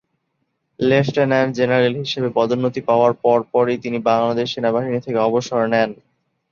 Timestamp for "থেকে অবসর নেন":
5.05-5.89